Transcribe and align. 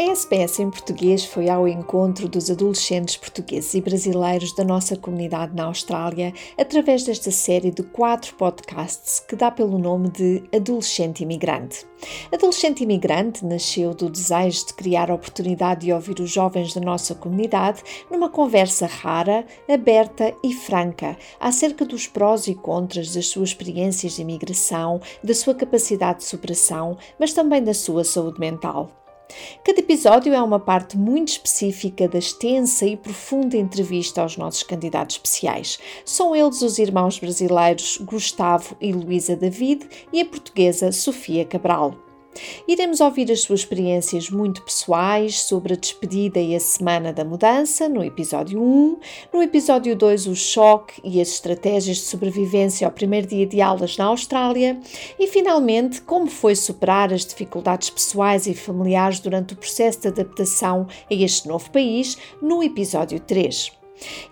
A 0.00 0.02
SBS 0.02 0.58
em 0.58 0.70
português 0.70 1.26
foi 1.26 1.50
ao 1.50 1.68
encontro 1.68 2.26
dos 2.26 2.50
adolescentes 2.50 3.18
portugueses 3.18 3.74
e 3.74 3.82
brasileiros 3.82 4.54
da 4.54 4.64
nossa 4.64 4.96
comunidade 4.96 5.54
na 5.54 5.64
Austrália 5.64 6.32
através 6.56 7.04
desta 7.04 7.30
série 7.30 7.70
de 7.70 7.82
quatro 7.82 8.34
podcasts 8.36 9.20
que 9.20 9.36
dá 9.36 9.50
pelo 9.50 9.76
nome 9.76 10.08
de 10.08 10.42
Adolescente 10.56 11.22
Imigrante. 11.22 11.86
Adolescente 12.32 12.82
Imigrante 12.82 13.44
nasceu 13.44 13.92
do 13.92 14.08
desejo 14.08 14.68
de 14.68 14.72
criar 14.72 15.10
a 15.10 15.14
oportunidade 15.14 15.82
de 15.82 15.92
ouvir 15.92 16.18
os 16.18 16.30
jovens 16.30 16.72
da 16.72 16.80
nossa 16.80 17.14
comunidade 17.14 17.82
numa 18.10 18.30
conversa 18.30 18.86
rara, 18.86 19.44
aberta 19.68 20.34
e 20.42 20.54
franca 20.54 21.14
acerca 21.38 21.84
dos 21.84 22.06
prós 22.06 22.46
e 22.46 22.54
contras 22.54 23.14
das 23.14 23.26
suas 23.26 23.50
experiências 23.50 24.16
de 24.16 24.22
imigração, 24.22 24.98
da 25.22 25.34
sua 25.34 25.54
capacidade 25.54 26.20
de 26.20 26.24
superação, 26.24 26.96
mas 27.18 27.34
também 27.34 27.62
da 27.62 27.74
sua 27.74 28.02
saúde 28.02 28.40
mental. 28.40 28.99
Cada 29.64 29.80
episódio 29.80 30.32
é 30.32 30.42
uma 30.42 30.58
parte 30.58 30.96
muito 30.96 31.28
específica 31.28 32.08
da 32.08 32.18
extensa 32.18 32.86
e 32.86 32.96
profunda 32.96 33.56
entrevista 33.56 34.22
aos 34.22 34.36
nossos 34.36 34.62
candidatos 34.62 35.16
especiais. 35.16 35.78
São 36.04 36.34
eles 36.34 36.62
os 36.62 36.78
irmãos 36.78 37.18
brasileiros 37.18 37.98
Gustavo 37.98 38.76
e 38.80 38.92
Luísa 38.92 39.36
David 39.36 39.88
e 40.12 40.20
a 40.20 40.26
portuguesa 40.26 40.92
Sofia 40.92 41.44
Cabral. 41.44 42.09
Iremos 42.66 43.00
ouvir 43.00 43.30
as 43.30 43.40
suas 43.40 43.60
experiências 43.60 44.30
muito 44.30 44.62
pessoais 44.62 45.40
sobre 45.40 45.74
a 45.74 45.76
despedida 45.76 46.38
e 46.38 46.54
a 46.54 46.60
semana 46.60 47.12
da 47.12 47.24
mudança, 47.24 47.88
no 47.88 48.04
episódio 48.04 48.62
1, 48.62 48.98
no 49.32 49.42
episódio 49.42 49.96
2, 49.96 50.26
o 50.26 50.36
choque 50.36 51.00
e 51.02 51.20
as 51.20 51.28
estratégias 51.28 51.96
de 51.96 52.04
sobrevivência 52.04 52.86
ao 52.86 52.92
primeiro 52.92 53.26
dia 53.26 53.46
de 53.46 53.60
aulas 53.60 53.96
na 53.96 54.06
Austrália, 54.06 54.78
e 55.18 55.26
finalmente, 55.26 56.00
como 56.02 56.28
foi 56.28 56.54
superar 56.54 57.12
as 57.12 57.24
dificuldades 57.24 57.90
pessoais 57.90 58.46
e 58.46 58.54
familiares 58.54 59.20
durante 59.20 59.54
o 59.54 59.56
processo 59.56 60.00
de 60.00 60.08
adaptação 60.08 60.86
a 61.10 61.14
este 61.14 61.48
novo 61.48 61.70
país, 61.70 62.16
no 62.40 62.62
episódio 62.62 63.18
3. 63.18 63.79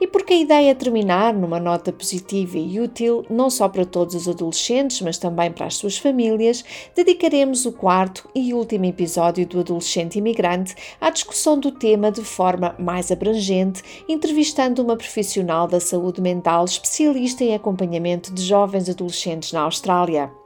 E 0.01 0.07
porque 0.07 0.33
a 0.33 0.41
ideia 0.41 0.71
é 0.71 0.75
terminar 0.75 1.35
numa 1.35 1.61
nota 1.61 1.93
positiva 1.93 2.59
e 2.59 2.81
útil, 2.81 3.25
não 3.29 3.51
só 3.51 3.69
para 3.69 3.85
todos 3.85 4.15
os 4.15 4.29
adolescentes, 4.29 5.01
mas 5.01 5.19
também 5.19 5.51
para 5.51 5.67
as 5.67 5.77
suas 5.77 5.99
famílias, 5.99 6.65
dedicaremos 6.95 7.67
o 7.67 7.73
quarto 7.73 8.29
e 8.35 8.55
último 8.55 8.85
episódio 8.87 9.47
do 9.47 9.61
Adolescente 9.61 10.19
Imigrante 10.19 10.75
à 11.01 11.11
discussão 11.11 11.59
do 11.59 11.73
tema 11.73 12.11
de 12.11 12.23
forma 12.23 12.75
mais 12.79 13.11
abrangente, 13.11 13.83
entrevistando 14.09 14.83
uma 14.83 14.97
profissional 14.97 15.67
da 15.67 15.81
saúde 15.81 16.21
mental 16.21 16.65
especialista 16.65 17.45
em 17.45 17.55
acompanhamento 17.55 18.33
de 18.33 18.43
jovens 18.43 18.89
adolescentes 18.89 19.53
na 19.53 19.63
Austrália. 19.63 20.38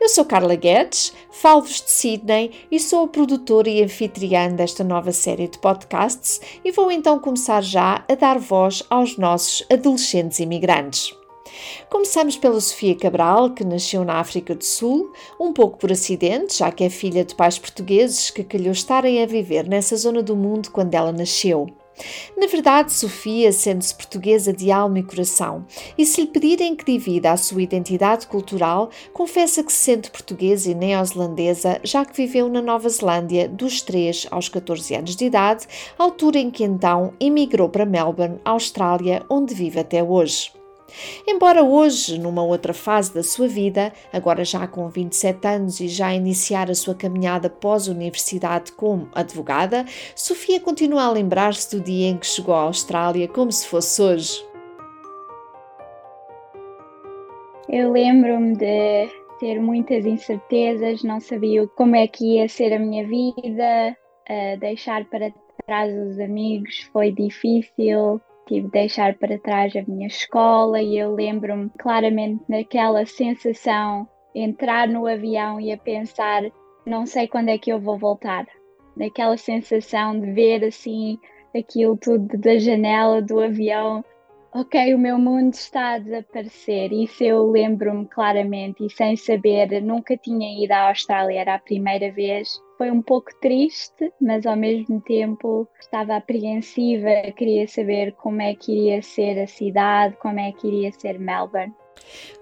Eu 0.00 0.08
sou 0.08 0.24
Carla 0.24 0.54
Guedes, 0.54 1.12
falo-vos 1.30 1.80
de 1.80 1.90
Sydney 1.90 2.50
e 2.70 2.80
sou 2.80 3.04
a 3.04 3.08
produtora 3.08 3.68
e 3.68 3.82
anfitriã 3.82 4.48
desta 4.50 4.82
nova 4.82 5.12
série 5.12 5.48
de 5.48 5.58
podcasts 5.58 6.40
e 6.64 6.72
vou 6.72 6.90
então 6.90 7.18
começar 7.18 7.62
já 7.62 8.04
a 8.08 8.14
dar 8.14 8.38
voz 8.38 8.82
aos 8.90 9.16
nossos 9.16 9.64
adolescentes 9.70 10.40
imigrantes. 10.40 11.14
Começamos 11.88 12.36
pela 12.36 12.60
Sofia 12.60 12.96
Cabral, 12.96 13.50
que 13.50 13.64
nasceu 13.64 14.04
na 14.04 14.14
África 14.14 14.54
do 14.54 14.64
Sul, 14.64 15.12
um 15.38 15.52
pouco 15.52 15.78
por 15.78 15.92
acidente, 15.92 16.58
já 16.58 16.72
que 16.72 16.84
é 16.84 16.90
filha 16.90 17.24
de 17.24 17.34
pais 17.34 17.58
portugueses 17.58 18.30
que 18.30 18.42
calhou 18.42 18.72
estarem 18.72 19.22
a 19.22 19.26
viver 19.26 19.68
nessa 19.68 19.96
zona 19.96 20.22
do 20.22 20.34
mundo 20.34 20.70
quando 20.70 20.94
ela 20.94 21.12
nasceu. 21.12 21.68
Na 22.36 22.46
verdade, 22.46 22.92
Sofia 22.92 23.52
sente-se 23.52 23.94
portuguesa 23.94 24.52
de 24.52 24.70
alma 24.70 24.98
e 24.98 25.02
coração, 25.02 25.64
e 25.96 26.06
se 26.06 26.22
lhe 26.22 26.26
pedirem 26.26 26.74
que 26.74 26.84
divida 26.84 27.32
a 27.32 27.36
sua 27.36 27.62
identidade 27.62 28.26
cultural, 28.26 28.90
confessa 29.12 29.62
que 29.62 29.72
se 29.72 29.84
sente 29.84 30.10
portuguesa 30.10 30.70
e 30.70 30.74
neozelandesa, 30.74 31.80
já 31.84 32.04
que 32.04 32.16
viveu 32.16 32.48
na 32.48 32.62
Nova 32.62 32.88
Zelândia 32.88 33.48
dos 33.48 33.82
3 33.82 34.26
aos 34.30 34.48
14 34.48 34.94
anos 34.94 35.16
de 35.16 35.24
idade, 35.24 35.66
altura 35.98 36.38
em 36.38 36.50
que 36.50 36.64
então 36.64 37.12
emigrou 37.20 37.68
para 37.68 37.86
Melbourne, 37.86 38.40
Austrália, 38.44 39.24
onde 39.28 39.54
vive 39.54 39.80
até 39.80 40.02
hoje. 40.02 40.61
Embora 41.26 41.62
hoje, 41.62 42.18
numa 42.18 42.42
outra 42.42 42.74
fase 42.74 43.14
da 43.14 43.22
sua 43.22 43.48
vida, 43.48 43.92
agora 44.12 44.44
já 44.44 44.66
com 44.66 44.88
27 44.88 45.46
anos 45.46 45.80
e 45.80 45.88
já 45.88 46.08
a 46.08 46.14
iniciar 46.14 46.70
a 46.70 46.74
sua 46.74 46.94
caminhada 46.94 47.48
pós-universidade 47.48 48.72
como 48.72 49.08
advogada, 49.14 49.84
Sofia 50.14 50.60
continua 50.60 51.04
a 51.04 51.10
lembrar-se 51.10 51.76
do 51.76 51.82
dia 51.82 52.08
em 52.08 52.16
que 52.16 52.26
chegou 52.26 52.54
à 52.54 52.62
Austrália 52.62 53.28
como 53.28 53.50
se 53.50 53.66
fosse 53.66 54.00
hoje. 54.02 54.44
Eu 57.68 57.90
lembro-me 57.90 58.56
de 58.56 59.08
ter 59.40 59.58
muitas 59.60 60.04
incertezas, 60.04 61.02
não 61.02 61.20
sabia 61.20 61.66
como 61.68 61.96
é 61.96 62.06
que 62.06 62.36
ia 62.36 62.48
ser 62.48 62.72
a 62.72 62.78
minha 62.78 63.06
vida, 63.06 63.96
deixar 64.60 65.04
para 65.06 65.32
trás 65.66 65.92
os 65.94 66.18
amigos 66.20 66.80
foi 66.92 67.10
difícil, 67.12 68.20
tive 68.46 68.66
de 68.66 68.72
deixar 68.72 69.14
para 69.18 69.38
trás 69.38 69.74
a 69.76 69.82
minha 69.82 70.06
escola 70.06 70.80
e 70.80 70.98
eu 70.98 71.14
lembro-me 71.14 71.70
claramente 71.78 72.42
daquela 72.48 73.04
sensação 73.06 74.08
entrar 74.34 74.88
no 74.88 75.06
avião 75.06 75.60
e 75.60 75.72
a 75.72 75.76
pensar 75.76 76.42
não 76.86 77.06
sei 77.06 77.28
quando 77.28 77.48
é 77.48 77.58
que 77.58 77.70
eu 77.70 77.80
vou 77.80 77.98
voltar 77.98 78.46
daquela 78.96 79.36
sensação 79.36 80.18
de 80.18 80.32
ver 80.32 80.64
assim 80.64 81.18
aquilo 81.56 81.96
tudo 81.96 82.38
da 82.38 82.58
janela 82.58 83.20
do 83.20 83.40
avião 83.40 84.04
ok, 84.54 84.94
o 84.94 84.98
meu 84.98 85.18
mundo 85.18 85.54
está 85.54 85.94
a 85.94 85.98
desaparecer. 85.98 86.92
Isso 86.92 87.24
eu 87.24 87.50
lembro-me 87.50 88.06
claramente 88.06 88.84
e 88.84 88.90
sem 88.90 89.16
saber, 89.16 89.80
nunca 89.80 90.16
tinha 90.16 90.62
ido 90.62 90.72
à 90.72 90.88
Austrália, 90.88 91.40
era 91.40 91.54
a 91.54 91.58
primeira 91.58 92.12
vez. 92.12 92.48
Foi 92.82 92.90
um 92.90 93.00
pouco 93.00 93.30
triste, 93.40 94.12
mas 94.20 94.44
ao 94.44 94.56
mesmo 94.56 95.00
tempo 95.02 95.68
estava 95.80 96.16
apreensiva, 96.16 97.30
queria 97.36 97.68
saber 97.68 98.10
como 98.14 98.42
é 98.42 98.56
que 98.56 98.72
iria 98.72 99.00
ser 99.00 99.40
a 99.40 99.46
cidade, 99.46 100.16
como 100.16 100.40
é 100.40 100.50
que 100.50 100.66
iria 100.66 100.90
ser 100.90 101.16
Melbourne. 101.16 101.72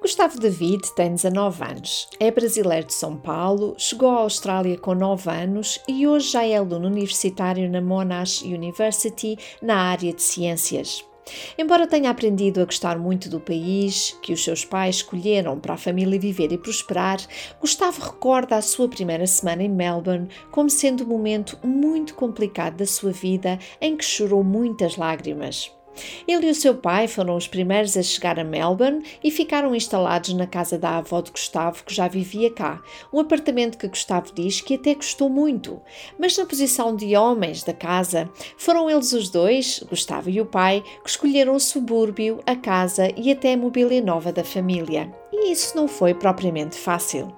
Gustavo 0.01 0.41
David 0.41 0.81
tem 0.95 1.13
19 1.13 1.63
anos, 1.63 2.09
é 2.19 2.31
brasileiro 2.31 2.87
de 2.87 2.95
São 2.95 3.19
Paulo, 3.19 3.75
chegou 3.77 4.09
à 4.09 4.21
Austrália 4.23 4.79
com 4.79 4.95
9 4.95 5.29
anos 5.29 5.79
e 5.87 6.07
hoje 6.07 6.31
já 6.33 6.43
é 6.43 6.57
aluno 6.57 6.87
universitário 6.87 7.71
na 7.71 7.83
Monash 7.83 8.41
University 8.41 9.37
na 9.61 9.77
área 9.77 10.11
de 10.11 10.23
ciências. 10.23 11.05
Embora 11.59 11.87
tenha 11.87 12.11
aprendido 12.11 12.61
a 12.61 12.65
gostar 12.65 12.99
muito 12.99 13.29
do 13.29 13.41
país 13.41 14.17
que 14.23 14.33
os 14.33 14.43
seus 14.43 14.65
pais 14.65 14.97
escolheram 14.97 15.59
para 15.59 15.75
a 15.75 15.79
família 15.79 16.19
viver 16.19 16.53
e 16.53 16.59
prosperar, 16.59 17.19
Gustavo 17.61 18.01
recorda 18.01 18.57
a 18.57 18.63
sua 18.63 18.89
primeira 18.89 19.27
semana 19.27 19.63
em 19.63 19.69
Melbourne 19.69 20.29
como 20.51 20.71
sendo 20.71 21.05
um 21.05 21.09
momento 21.09 21.59
muito 21.65 22.15
complicado 22.15 22.77
da 22.77 22.87
sua 22.87 23.13
vida 23.13 23.59
em 23.81 23.97
que 23.97 24.05
chorou 24.05 24.45
muitas 24.45 24.97
lágrimas. 24.97 25.80
Ele 26.27 26.47
e 26.47 26.51
o 26.51 26.55
seu 26.55 26.75
pai 26.75 27.09
foram 27.09 27.37
os 27.37 27.47
primeiros 27.47 27.97
a 27.97 28.03
chegar 28.03 28.39
a 28.39 28.45
Melbourne 28.45 29.05
e 29.23 29.31
ficaram 29.31 29.75
instalados 29.75 30.33
na 30.35 30.47
casa 30.47 30.79
da 30.79 30.99
avó 30.99 31.21
de 31.21 31.31
Gustavo, 31.31 31.85
que 31.85 31.95
já 31.95 32.09
vivia 32.09 32.51
cá, 32.51 32.83
um 33.13 33.21
apartamento 33.21 33.77
que 33.77 33.89
Gustavo 33.89 34.33
diz 34.35 34.61
que 34.61 34.75
até 34.75 34.95
custou 34.95 35.29
muito. 35.29 35.81
Mas 36.19 36.37
na 36.37 36.47
posição 36.47 36.95
de 36.95 37.17
homens 37.17 37.63
da 37.63 37.73
casa, 37.73 38.31
foram 38.57 38.89
eles 38.89 39.13
os 39.13 39.29
dois, 39.29 39.83
Gustavo 39.89 40.31
e 40.31 40.41
o 40.41 40.47
pai, 40.47 40.83
que 41.03 41.11
escolheram 41.11 41.55
o 41.55 41.61
subúrbio, 41.61 42.41
a 42.47 42.57
casa 42.57 43.09
e 43.17 43.31
até 43.31 43.55
a 43.55 43.57
mobília 43.57 44.01
nova 44.01 44.33
da 44.33 44.45
família. 44.45 45.13
E 45.33 45.53
isso 45.53 45.77
não 45.77 45.89
foi 45.89 46.15
propriamente 46.15 46.77
fácil. 46.77 47.35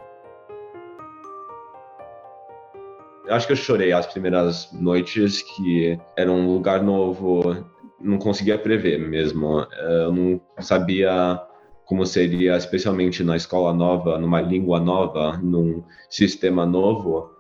Acho 3.29 3.47
que 3.47 3.53
eu 3.53 3.57
chorei 3.57 3.93
as 3.93 4.07
primeiras 4.07 4.71
noites, 4.73 5.43
que 5.43 5.99
era 6.17 6.31
um 6.31 6.47
lugar 6.47 6.83
novo, 6.83 7.65
não 8.03 8.19
conseguia 8.19 8.59
prever 8.59 8.99
mesmo. 8.99 9.61
Eh, 9.61 10.05
eu 10.05 10.13
não 10.13 10.41
sabia 10.61 11.41
como 11.85 12.07
seria, 12.07 12.57
especialmente 12.57 13.23
na 13.23 13.37
escola 13.37 13.73
nova, 13.73 14.19
numa 14.19 14.41
língua 14.41 14.81
nova, 14.81 15.39
num 15.43 15.83
sistema 16.09 16.65
novo, 16.65 17.31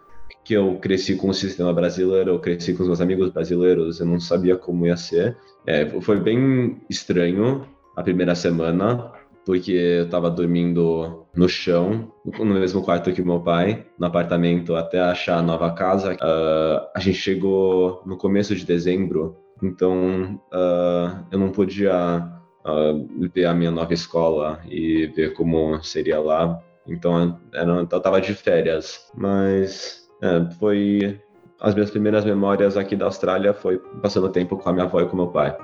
que 0.44 0.54
eu 0.54 0.76
cresci 0.80 1.16
com 1.16 1.28
o 1.28 1.34
sistema 1.34 1.72
brasileiro, 1.72 2.32
eu 2.32 2.38
cresci 2.38 2.74
com 2.74 2.82
os 2.82 2.88
meus 2.88 3.00
amigos 3.00 3.30
brasileiros, 3.30 4.00
eu 4.00 4.06
não 4.06 4.20
sabia 4.20 4.56
como 4.56 4.86
ia 4.86 4.96
ser. 4.96 5.36
É, 5.66 5.86
foi 6.00 6.18
bem 6.20 6.80
estranho 6.90 7.66
a 7.96 8.02
primeira 8.02 8.34
semana, 8.34 9.12
porque 9.44 9.72
eu 9.72 10.04
estava 10.04 10.30
dormindo 10.30 11.26
no 11.34 11.48
chão, 11.48 12.12
no 12.24 12.54
mesmo 12.54 12.82
quarto 12.82 13.12
que 13.12 13.22
meu 13.22 13.40
pai, 13.40 13.86
no 13.98 14.06
apartamento, 14.06 14.74
até 14.74 15.00
achar 15.00 15.38
a 15.38 15.42
nova 15.42 15.72
casa. 15.72 16.14
Uh, 16.14 16.86
a 16.94 17.00
gente 17.00 17.18
chegou 17.18 18.02
no 18.04 18.16
começo 18.16 18.54
de 18.54 18.64
dezembro 18.64 19.36
então, 19.62 20.40
uh, 20.52 21.24
eu 21.30 21.38
não 21.38 21.50
podia 21.50 22.28
uh, 22.64 23.28
ver 23.32 23.46
a 23.46 23.54
minha 23.54 23.70
nova 23.70 23.94
escola 23.94 24.60
e 24.68 25.06
ver 25.06 25.34
como 25.34 25.82
seria 25.82 26.20
lá. 26.20 26.60
Então, 26.86 27.38
era, 27.54 27.70
eu 27.70 27.84
estava 27.84 28.20
de 28.20 28.34
férias, 28.34 29.08
mas 29.14 30.08
é, 30.20 30.50
foi 30.58 31.20
as 31.60 31.74
minhas 31.74 31.90
primeiras 31.90 32.24
memórias 32.24 32.76
aqui 32.76 32.96
da 32.96 33.04
Austrália 33.04 33.54
foi 33.54 33.78
passando 34.02 34.28
tempo 34.28 34.56
com 34.56 34.68
a 34.68 34.72
minha 34.72 34.84
avó 34.84 35.00
e 35.00 35.06
com 35.06 35.16
meu 35.16 35.28
pai. 35.28 35.56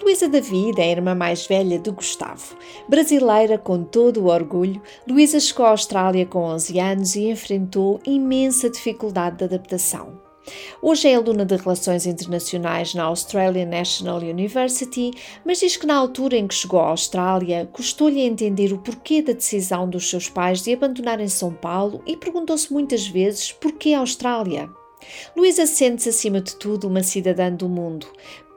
Luísa 0.00 0.28
David 0.28 0.80
é 0.80 0.84
a 0.84 0.90
irmã 0.90 1.14
mais 1.14 1.46
velha 1.46 1.78
de 1.78 1.90
Gustavo. 1.90 2.56
Brasileira 2.88 3.58
com 3.58 3.82
todo 3.82 4.22
o 4.22 4.26
orgulho, 4.28 4.80
Luísa 5.08 5.40
chegou 5.40 5.66
à 5.66 5.70
Austrália 5.70 6.24
com 6.24 6.44
11 6.44 6.78
anos 6.78 7.16
e 7.16 7.28
enfrentou 7.28 8.00
imensa 8.06 8.70
dificuldade 8.70 9.38
de 9.38 9.44
adaptação. 9.44 10.20
Hoje 10.80 11.08
é 11.08 11.14
aluna 11.14 11.44
de 11.44 11.56
Relações 11.56 12.06
Internacionais 12.06 12.94
na 12.94 13.04
Australian 13.04 13.66
National 13.66 14.18
University, 14.18 15.10
mas 15.44 15.58
diz 15.58 15.76
que 15.76 15.86
na 15.86 15.96
altura 15.96 16.36
em 16.36 16.46
que 16.46 16.54
chegou 16.54 16.80
à 16.80 16.88
Austrália 16.88 17.68
custou-lhe 17.72 18.20
entender 18.20 18.72
o 18.72 18.78
porquê 18.78 19.20
da 19.20 19.32
decisão 19.32 19.90
dos 19.90 20.08
seus 20.08 20.28
pais 20.28 20.62
de 20.62 20.72
abandonarem 20.72 21.28
São 21.28 21.52
Paulo 21.52 22.00
e 22.06 22.16
perguntou-se 22.16 22.72
muitas 22.72 23.06
vezes 23.06 23.52
porquê 23.52 23.92
Austrália. 23.94 24.70
Luísa 25.36 25.66
sente-se, 25.66 26.08
acima 26.08 26.40
de 26.40 26.56
tudo, 26.56 26.88
uma 26.88 27.02
cidadã 27.02 27.52
do 27.52 27.68
mundo, 27.68 28.06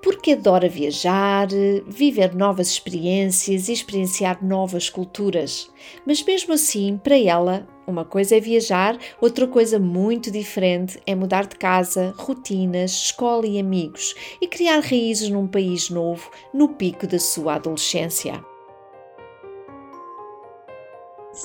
porque 0.01 0.31
adora 0.31 0.68
viajar, 0.68 1.48
viver 1.88 2.36
novas 2.36 2.68
experiências 2.69 3.69
e 3.69 3.74
experienciar 3.74 4.44
novas 4.44 4.89
culturas. 4.89 5.69
Mas 6.06 6.24
mesmo 6.24 6.53
assim, 6.53 7.00
para 7.01 7.18
ela, 7.18 7.68
uma 7.86 8.03
coisa 8.03 8.36
é 8.36 8.39
viajar, 8.39 8.98
outra 9.19 9.48
coisa 9.48 9.77
muito 9.77 10.31
diferente 10.31 11.00
é 11.06 11.13
mudar 11.13 11.45
de 11.45 11.56
casa, 11.56 12.13
rotinas, 12.18 12.92
escola 12.92 13.45
e 13.45 13.59
amigos 13.59 14.15
e 14.42 14.48
criar 14.48 14.80
raízes 14.80 15.30
num 15.30 15.48
país 15.48 15.89
novo 15.89 16.31
no 16.53 16.69
pico 16.69 17.06
da 17.06 17.19
sua 17.19 17.56
adolescência. 17.56 18.44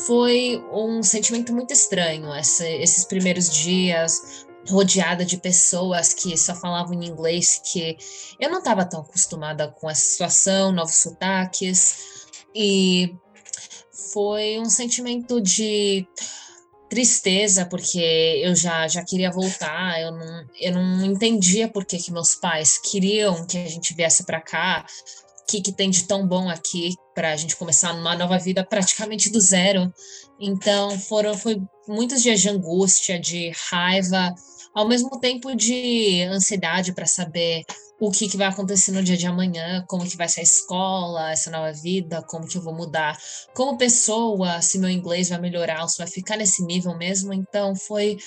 Foi 0.07 0.63
um 0.73 1.03
sentimento 1.03 1.53
muito 1.53 1.73
estranho 1.73 2.33
essa, 2.35 2.69
esses 2.69 3.05
primeiros 3.05 3.49
dias, 3.51 4.46
rodeada 4.69 5.25
de 5.25 5.37
pessoas 5.39 6.13
que 6.13 6.37
só 6.37 6.55
falavam 6.55 6.95
em 6.95 7.07
inglês, 7.07 7.61
que 7.73 7.97
eu 8.41 8.51
não 8.51 8.59
estava 8.59 8.85
tão 8.85 9.01
acostumada 9.01 9.69
com 9.69 9.89
essa 9.89 10.03
situação, 10.03 10.73
novos 10.73 10.97
sotaques, 10.97 12.27
e 12.55 13.15
foi 14.13 14.59
um 14.59 14.67
sentimento 14.67 15.41
de 15.41 16.07
tristeza, 16.89 17.67
porque 17.67 18.41
eu 18.43 18.55
já, 18.55 18.87
já 18.89 19.05
queria 19.05 19.31
voltar, 19.31 20.01
eu 20.01 20.13
não, 20.13 20.47
eu 20.61 20.73
não 20.73 21.05
entendia 21.05 21.69
por 21.69 21.85
que, 21.85 21.99
que 21.99 22.13
meus 22.13 22.35
pais 22.35 22.79
queriam 22.79 23.47
que 23.47 23.59
a 23.59 23.69
gente 23.69 23.95
viesse 23.95 24.25
para 24.25 24.41
cá, 24.41 24.87
o 25.43 25.47
que, 25.47 25.61
que 25.61 25.73
tem 25.73 25.91
de 25.91 26.05
tão 26.05 26.27
bom 26.27 26.49
aqui 26.49 26.95
para 27.15 27.33
a 27.33 27.37
gente 27.37 27.57
começar 27.57 27.93
uma 27.93 28.17
nova 28.17 28.39
vida 28.39 28.65
praticamente 28.65 29.31
do 29.31 29.41
zero. 29.41 29.93
Então 30.41 30.99
foram 30.99 31.37
foi 31.37 31.61
muitos 31.89 32.23
dias 32.23 32.41
de 32.41 32.49
angústia, 32.49 33.19
de 33.19 33.53
raiva, 33.71 34.35
ao 34.77 34.87
mesmo 34.87 35.19
tempo 35.19 35.57
de 35.57 36.23
ansiedade 36.25 36.93
para 36.93 37.07
saber 37.07 37.65
o 37.99 38.11
que, 38.11 38.29
que 38.29 38.37
vai 38.37 38.47
acontecer 38.47 38.93
no 38.93 39.03
dia 39.03 39.17
de 39.17 39.27
amanhã, 39.27 39.83
como 39.89 40.07
que 40.07 40.19
vai 40.19 40.29
ser 40.29 40.41
a 40.41 40.43
escola, 40.43 41.33
essa 41.33 41.51
nova 41.51 41.73
vida, 41.73 42.23
como 42.29 42.47
que 42.47 42.59
eu 42.59 42.63
vou 42.63 42.75
mudar 42.75 43.17
como 43.55 43.79
pessoa, 43.79 44.61
se 44.61 44.79
meu 44.79 44.91
inglês 44.91 45.31
vai 45.31 45.41
melhorar, 45.41 45.81
ou 45.81 45.89
se 45.89 45.97
vai 45.97 46.07
ficar 46.07 46.37
nesse 46.37 46.63
nível 46.63 46.95
mesmo. 46.95 47.33
Então 47.33 47.75
foi 47.75 48.19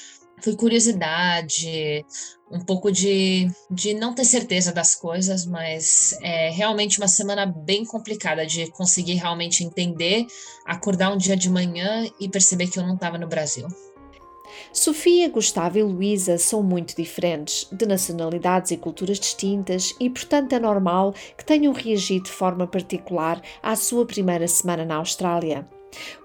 foi 0.41 0.55
curiosidade, 0.55 2.05
um 2.49 2.61
pouco 2.61 2.89
de, 2.89 3.51
de 3.69 3.93
não 3.93 4.15
ter 4.15 4.23
certeza 4.23 4.71
das 4.71 4.95
coisas, 4.95 5.45
mas 5.45 6.17
é 6.21 6.49
realmente 6.49 6.97
uma 6.97 7.09
semana 7.09 7.45
bem 7.45 7.85
complicada 7.85 8.45
de 8.45 8.71
conseguir 8.71 9.15
realmente 9.15 9.65
entender, 9.65 10.25
acordar 10.65 11.11
um 11.11 11.17
dia 11.17 11.35
de 11.35 11.49
manhã 11.49 12.09
e 12.19 12.29
perceber 12.29 12.67
que 12.67 12.79
eu 12.79 12.87
não 12.87 12.95
estava 12.95 13.17
no 13.17 13.27
Brasil. 13.27 13.67
Sofia, 14.71 15.29
Gustavo 15.29 15.79
e 15.79 15.83
Luísa 15.83 16.37
são 16.37 16.61
muito 16.61 16.95
diferentes, 16.95 17.67
de 17.71 17.85
nacionalidades 17.85 18.71
e 18.71 18.77
culturas 18.77 19.19
distintas, 19.19 19.95
e 19.99 20.09
portanto 20.09 20.53
é 20.53 20.59
normal 20.59 21.13
que 21.35 21.43
tenham 21.43 21.73
reagido 21.73 22.25
de 22.25 22.31
forma 22.31 22.67
particular 22.67 23.41
à 23.63 23.75
sua 23.75 24.05
primeira 24.05 24.47
semana 24.47 24.85
na 24.85 24.95
Austrália. 24.95 25.67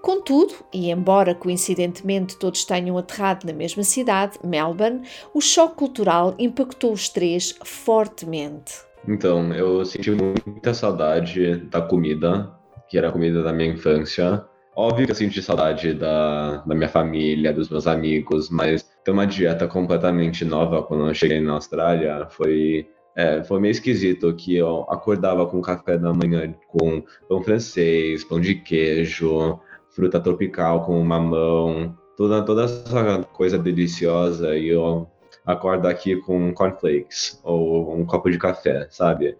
Contudo, 0.01 0.53
e 0.71 0.91
embora 0.91 1.33
coincidentemente 1.33 2.37
todos 2.37 2.63
tenham 2.65 2.97
aterrado 2.97 3.45
na 3.45 3.53
mesma 3.53 3.83
cidade, 3.83 4.37
Melbourne, 4.43 5.01
o 5.33 5.41
choque 5.41 5.75
cultural 5.75 6.35
impactou 6.37 6.93
os 6.93 7.09
três 7.09 7.55
fortemente. 7.63 8.75
Então, 9.07 9.51
eu 9.53 9.83
senti 9.85 10.11
muita 10.11 10.73
saudade 10.73 11.57
da 11.65 11.81
comida, 11.81 12.51
que 12.87 12.97
era 12.97 13.09
a 13.09 13.11
comida 13.11 13.41
da 13.41 13.51
minha 13.51 13.71
infância. 13.71 14.45
Óbvio 14.75 15.05
que 15.05 15.11
eu 15.11 15.15
senti 15.15 15.41
saudade 15.41 15.93
da, 15.93 16.57
da 16.57 16.75
minha 16.75 16.89
família, 16.89 17.53
dos 17.53 17.69
meus 17.69 17.87
amigos, 17.87 18.49
mas 18.49 18.83
ter 19.05 19.11
uma 19.11 19.25
dieta 19.25 19.67
completamente 19.67 20.43
nova 20.43 20.83
quando 20.83 21.07
eu 21.07 21.13
cheguei 21.13 21.39
na 21.39 21.53
Austrália 21.53 22.27
foi 22.29 22.87
é, 23.15 23.41
foi 23.45 23.61
meio 23.61 23.71
esquisito 23.71 24.35
que 24.35 24.57
eu 24.57 24.81
acordava 24.89 25.45
com 25.47 25.61
café 25.61 25.97
da 25.97 26.13
manhã 26.13 26.53
com 26.67 27.01
pão 27.29 27.41
francês, 27.41 28.25
pão 28.25 28.41
de 28.41 28.55
queijo, 28.55 29.57
fruta 29.91 30.19
tropical 30.19 30.83
com 30.85 31.01
mamão, 31.01 31.97
toda, 32.17 32.43
toda 32.43 32.65
essa 32.65 33.23
coisa 33.31 33.57
deliciosa 33.57 34.57
e 34.57 34.67
eu 34.67 35.09
acordo 35.45 35.87
aqui 35.87 36.17
com 36.17 36.53
cornflakes 36.53 37.39
ou 37.43 37.97
um 37.97 38.05
copo 38.05 38.29
de 38.29 38.37
café, 38.37 38.87
sabe? 38.89 39.37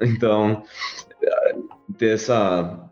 Então, 0.00 0.64
ter 1.98 2.14
essa 2.14 2.90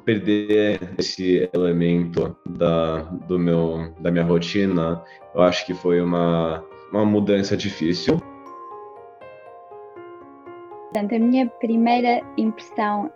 perder 0.00 0.80
esse 0.98 1.48
elemento 1.52 2.36
da, 2.46 3.02
do 3.02 3.38
meu, 3.38 3.92
da 4.00 4.10
minha 4.10 4.24
rotina, 4.24 5.02
eu 5.34 5.42
acho 5.42 5.64
que 5.66 5.74
foi 5.74 6.00
uma, 6.00 6.64
uma 6.92 7.04
mudança 7.04 7.56
difícil. 7.56 8.18
Portanto, 10.84 11.14
a 11.14 11.18
minha 11.18 11.48
primeira 11.48 12.20
impressão 12.36 13.10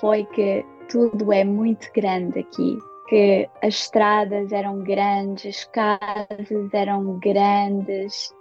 foi 0.00 0.24
que 0.24 0.64
tudo 0.88 1.32
é 1.32 1.44
muito 1.44 1.90
grande 1.94 2.40
aqui, 2.40 2.78
que 3.08 3.48
as 3.62 3.74
estradas 3.74 4.50
eram 4.52 4.82
grandes, 4.82 5.56
as 5.56 5.64
casas 5.66 6.72
eram 6.72 7.18
grandes, 7.18 8.34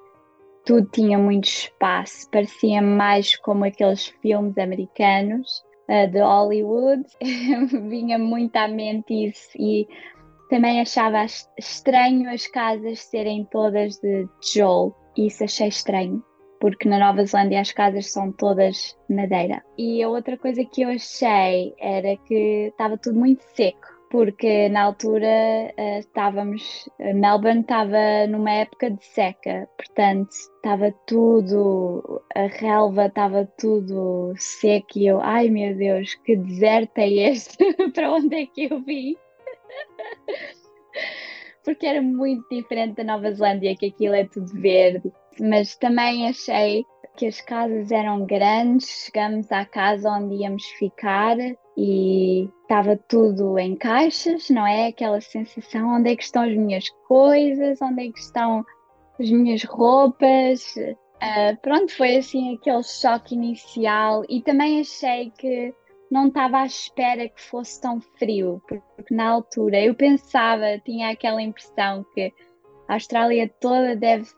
tudo 0.66 0.88
tinha 0.92 1.18
muito 1.18 1.46
espaço, 1.46 2.30
parecia 2.30 2.82
mais 2.82 3.36
como 3.38 3.66
aqueles 3.66 4.08
filmes 4.22 4.58
americanos 4.58 5.67
uh, 5.90 6.12
de 6.12 6.20
Hollywood, 6.20 7.04
vinha 7.90 8.18
muito 8.18 8.56
à 8.56 8.68
mente 8.68 9.28
isso 9.28 9.50
e 9.56 9.88
também 10.50 10.80
achava 10.80 11.26
estranho 11.58 12.30
as 12.30 12.48
casas 12.48 13.00
serem 13.00 13.46
todas 13.46 13.98
de 14.00 14.28
tijolo, 14.40 14.96
isso 15.18 15.44
achei 15.44 15.68
estranho, 15.68 16.24
porque 16.60 16.88
na 16.88 17.00
Nova 17.00 17.26
Zelândia 17.26 17.62
as 17.62 17.72
casas 17.72 18.12
são 18.12 18.32
todas 18.32 18.98
madeira. 19.10 19.64
E 19.78 20.02
a 20.02 20.10
outra 20.10 20.38
coisa 20.38 20.64
que 20.64 20.84
eu 20.84 20.90
achei 20.90 21.74
era 21.80 22.16
que 22.18 22.68
estava 22.72 22.98
tudo 22.98 23.20
muito 23.20 23.42
seco 23.56 23.97
porque 24.10 24.70
na 24.70 24.84
altura 24.84 25.28
uh, 25.78 26.00
estávamos, 26.00 26.90
Melbourne 27.00 27.62
estava 27.62 28.28
numa 28.30 28.52
época 28.52 28.92
de 28.92 29.06
seca, 29.06 29.68
portanto 29.78 30.32
estava 30.32 30.92
tudo, 31.06 32.22
a 32.36 32.48
relva 32.48 33.08
estava 33.08 33.46
tudo 33.58 34.34
seco 34.38 34.98
e 34.98 35.08
eu, 35.08 35.20
ai 35.22 35.50
meu 35.50 35.76
Deus, 35.76 36.16
que 36.16 36.36
deserto 36.36 36.98
é 37.00 37.10
este? 37.10 37.58
Para 37.94 38.12
onde 38.12 38.36
é 38.36 38.46
que 38.46 38.66
eu 38.72 38.82
vim? 38.82 39.16
porque 41.68 41.86
era 41.86 42.02
muito 42.02 42.48
diferente 42.50 42.96
da 42.96 43.04
Nova 43.04 43.30
Zelândia, 43.30 43.76
que 43.76 43.88
aquilo 43.88 44.16
é 44.16 44.24
tudo 44.24 44.48
verde, 44.54 45.12
mas 45.38 45.76
também 45.76 46.30
achei 46.30 46.86
que 47.18 47.26
as 47.26 47.42
casas 47.42 47.92
eram 47.92 48.26
grandes, 48.26 49.06
chegamos 49.06 49.52
à 49.52 49.66
casa 49.66 50.12
onde 50.12 50.36
íamos 50.36 50.64
ficar 50.78 51.36
e 51.76 52.48
estava 52.62 52.96
tudo 52.96 53.58
em 53.58 53.76
caixas, 53.76 54.52
não 54.52 54.66
é? 54.66 54.88
Aquela 54.88 55.20
sensação, 55.20 55.96
onde 55.96 56.12
é 56.12 56.16
que 56.16 56.24
estão 56.24 56.44
as 56.44 56.56
minhas 56.56 56.88
coisas, 57.08 57.82
onde 57.82 58.08
é 58.08 58.12
que 58.12 58.20
estão 58.20 58.64
as 59.20 59.32
minhas 59.32 59.64
roupas. 59.64 60.76
Uh, 60.76 61.58
pronto, 61.64 61.92
foi 61.92 62.18
assim 62.18 62.56
aquele 62.56 62.84
choque 62.84 63.34
inicial 63.34 64.24
e 64.30 64.40
também 64.44 64.80
achei 64.80 65.32
que 65.32 65.74
não 66.12 66.28
estava 66.28 66.60
à 66.60 66.66
espera 66.68 67.28
que 67.28 67.42
fosse 67.42 67.82
tão 67.82 68.00
frio, 68.20 68.62
porque 68.70 69.14
na 69.14 69.28
altura 69.30 69.82
eu 69.82 69.96
pensava, 69.96 70.78
tinha 70.86 71.10
aquela 71.10 71.42
impressão 71.42 72.06
que 72.14 72.32
a 72.88 72.94
Austrália 72.94 73.52
toda 73.60 73.96
deve 73.96 74.30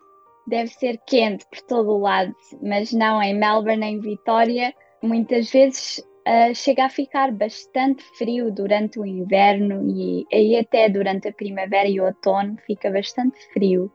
deve 0.49 0.69
ser 0.69 0.99
quente 1.05 1.45
por 1.45 1.61
todo 1.61 1.91
o 1.91 1.99
lado, 1.99 2.35
mas 2.61 2.91
não 2.91 3.21
em 3.21 3.37
Melbourne, 3.37 3.85
em 3.85 3.99
Vitória, 3.99 4.73
muitas 5.01 5.51
vezes 5.51 5.99
uh, 6.27 6.53
chega 6.53 6.85
a 6.85 6.89
ficar 6.89 7.31
bastante 7.31 8.03
frio 8.17 8.51
durante 8.51 8.99
o 8.99 9.05
inverno 9.05 9.89
e 9.89 10.25
aí 10.33 10.57
até 10.57 10.89
durante 10.89 11.27
a 11.27 11.33
primavera 11.33 11.87
e 11.87 11.99
o 11.99 12.05
outono 12.05 12.57
fica 12.65 12.89
bastante 12.89 13.37
frio. 13.53 13.91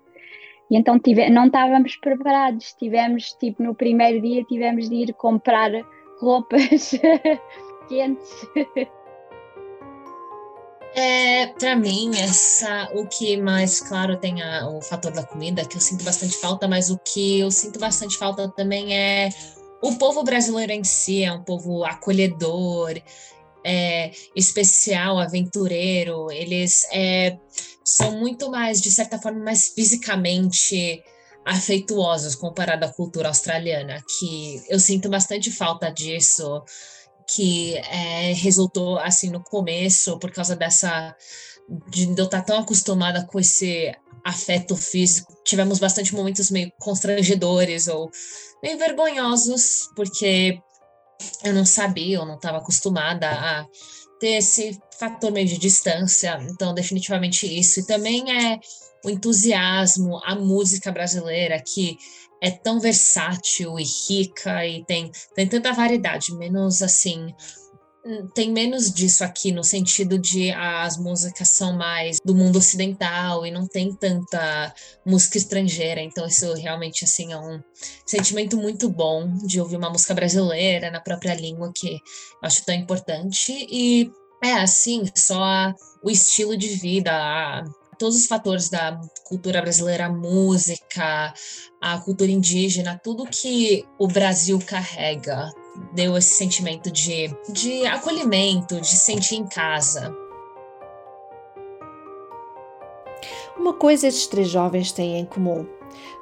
E 0.70 0.76
então 0.76 0.98
tive, 0.98 1.28
não 1.28 1.46
estávamos 1.46 1.96
preparados, 1.96 2.72
tivemos, 2.74 3.32
tipo, 3.34 3.62
no 3.62 3.74
primeiro 3.74 4.22
dia 4.22 4.44
tivemos 4.44 4.88
de 4.88 4.96
ir 4.96 5.12
comprar 5.14 5.70
roupas 6.20 6.98
quentes. 7.88 8.48
É, 10.96 11.48
para 11.48 11.74
mim, 11.74 12.12
essa, 12.16 12.88
o 12.94 13.04
que 13.08 13.36
mais, 13.36 13.80
claro, 13.80 14.16
tem 14.16 14.40
a, 14.40 14.68
o 14.68 14.80
fator 14.80 15.10
da 15.10 15.24
comida, 15.24 15.64
que 15.64 15.76
eu 15.76 15.80
sinto 15.80 16.04
bastante 16.04 16.36
falta, 16.36 16.68
mas 16.68 16.88
o 16.88 16.96
que 16.98 17.40
eu 17.40 17.50
sinto 17.50 17.80
bastante 17.80 18.16
falta 18.16 18.48
também 18.48 18.96
é 18.96 19.28
o 19.82 19.96
povo 19.96 20.22
brasileiro 20.22 20.70
em 20.70 20.84
si, 20.84 21.24
é 21.24 21.32
um 21.32 21.42
povo 21.42 21.84
acolhedor, 21.84 22.94
é, 23.64 24.12
especial, 24.36 25.18
aventureiro, 25.18 26.30
eles 26.30 26.86
é, 26.92 27.38
são 27.84 28.12
muito 28.12 28.48
mais, 28.48 28.80
de 28.80 28.92
certa 28.92 29.18
forma, 29.18 29.40
mais 29.40 29.70
fisicamente 29.74 31.02
afeituosos 31.44 32.36
comparado 32.36 32.84
à 32.84 32.88
cultura 32.88 33.28
australiana, 33.28 34.00
que 34.16 34.62
eu 34.68 34.78
sinto 34.78 35.08
bastante 35.08 35.50
falta 35.50 35.90
disso 35.90 36.62
que 37.28 37.76
é, 37.76 38.32
resultou 38.34 38.98
assim 38.98 39.30
no 39.30 39.42
começo 39.42 40.18
por 40.18 40.30
causa 40.30 40.54
dessa 40.54 41.14
de 41.88 42.04
eu 42.16 42.24
estar 42.24 42.42
tão 42.42 42.58
acostumada 42.58 43.24
com 43.24 43.40
esse 43.40 43.94
afeto 44.24 44.76
físico. 44.76 45.34
Tivemos 45.44 45.78
bastante 45.78 46.14
momentos 46.14 46.50
meio 46.50 46.72
constrangedores 46.78 47.88
ou 47.88 48.10
meio 48.62 48.78
vergonhosos, 48.78 49.88
porque 49.94 50.58
eu 51.42 51.54
não 51.54 51.64
sabia, 51.64 52.16
eu 52.16 52.26
não 52.26 52.36
estava 52.36 52.58
acostumada 52.58 53.30
a 53.30 53.66
ter 54.20 54.36
esse 54.36 54.78
fator 54.98 55.30
meio 55.32 55.46
de 55.46 55.58
distância. 55.58 56.38
Então, 56.48 56.74
definitivamente 56.74 57.46
isso. 57.46 57.80
E 57.80 57.86
também 57.86 58.24
é 58.30 58.58
o 59.04 59.10
entusiasmo, 59.10 60.20
a 60.24 60.34
música 60.34 60.90
brasileira 60.90 61.60
que 61.60 61.98
é 62.40 62.50
tão 62.50 62.78
versátil 62.80 63.78
e 63.78 63.84
rica 63.84 64.66
e 64.66 64.84
tem, 64.84 65.10
tem 65.34 65.46
tanta 65.46 65.72
variedade, 65.72 66.34
menos 66.34 66.82
assim. 66.82 67.34
Hum, 68.04 68.28
tem 68.34 68.52
menos 68.52 68.92
disso 68.92 69.24
aqui, 69.24 69.50
no 69.50 69.64
sentido 69.64 70.18
de 70.18 70.50
as 70.50 70.98
músicas 70.98 71.48
são 71.48 71.72
mais 71.72 72.18
do 72.22 72.34
mundo 72.34 72.58
ocidental 72.58 73.46
e 73.46 73.50
não 73.50 73.66
tem 73.66 73.94
tanta 73.94 74.74
música 75.06 75.38
estrangeira. 75.38 76.02
Então, 76.02 76.26
isso 76.26 76.52
realmente 76.52 77.04
assim 77.04 77.32
é 77.32 77.38
um 77.38 77.62
sentimento 78.04 78.58
muito 78.58 78.90
bom 78.90 79.26
de 79.46 79.58
ouvir 79.58 79.76
uma 79.76 79.88
música 79.88 80.12
brasileira 80.12 80.90
na 80.90 81.00
própria 81.00 81.34
língua, 81.34 81.72
que 81.74 81.94
eu 81.94 81.98
acho 82.42 82.62
tão 82.66 82.74
importante. 82.74 83.52
E 83.70 84.12
é 84.42 84.52
assim, 84.52 85.04
só 85.16 85.72
o 86.02 86.10
estilo 86.10 86.58
de 86.58 86.68
vida, 86.68 87.10
a, 87.10 87.64
todos 87.98 88.16
os 88.16 88.26
fatores 88.26 88.68
da 88.68 89.00
cultura 89.24 89.60
brasileira, 89.60 90.06
a 90.06 90.08
música, 90.12 91.32
a 91.80 91.98
cultura 91.98 92.30
indígena, 92.30 93.00
tudo 93.02 93.26
que 93.26 93.84
o 93.98 94.06
Brasil 94.06 94.58
carrega, 94.66 95.50
deu 95.92 96.16
esse 96.16 96.34
sentimento 96.34 96.90
de, 96.90 97.28
de 97.52 97.86
acolhimento, 97.86 98.80
de 98.80 98.88
sentir 98.96 99.36
em 99.36 99.46
casa. 99.46 100.14
Uma 103.56 103.72
coisa 103.72 104.08
estes 104.08 104.26
três 104.26 104.48
jovens 104.48 104.92
têm 104.92 105.18
em 105.18 105.24
comum: 105.24 105.66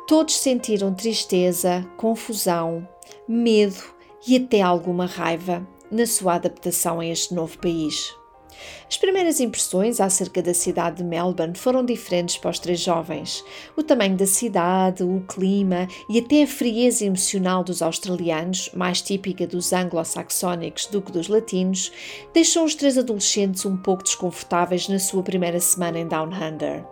todos 0.06 0.36
sentiram 0.36 0.94
tristeza, 0.94 1.84
confusão, 1.96 2.86
medo 3.26 3.82
e 4.26 4.36
até 4.36 4.60
alguma 4.60 5.06
raiva 5.06 5.66
na 5.90 6.06
sua 6.06 6.34
adaptação 6.34 7.00
a 7.00 7.06
este 7.06 7.34
novo 7.34 7.58
país. 7.58 8.14
As 8.88 8.97
primeiras 8.97 9.40
impressões 9.40 10.00
acerca 10.00 10.42
da 10.42 10.52
cidade 10.52 10.97
de 10.99 11.04
Melbourne 11.04 11.54
foram 11.54 11.85
diferentes 11.85 12.37
para 12.37 12.50
os 12.50 12.59
três 12.59 12.80
jovens. 12.80 13.44
O 13.76 13.82
tamanho 13.82 14.16
da 14.16 14.26
cidade, 14.26 15.02
o 15.02 15.25
clima 15.26 15.88
e 16.09 16.18
até 16.18 16.42
a 16.42 16.47
frieza 16.47 17.04
emocional 17.04 17.64
dos 17.64 17.82
australianos, 17.82 18.71
mais 18.75 19.00
típica 19.00 19.47
dos 19.47 19.73
anglo-saxónicos 19.73 20.87
do 20.87 21.00
que 21.00 21.12
dos 21.12 21.28
latinos, 21.28 21.92
deixou 22.32 22.64
os 22.64 22.75
três 22.75 22.99
adolescentes 22.99 23.64
um 23.64 23.76
pouco 23.76 24.02
desconfortáveis 24.02 24.88
na 24.88 24.99
sua 24.99 25.23
primeira 25.23 25.61
semana 25.61 25.99
em 25.99 26.06
Down 26.06 26.30
Under. 26.32 26.85